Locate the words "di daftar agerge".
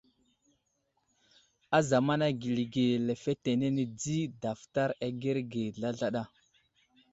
3.99-5.63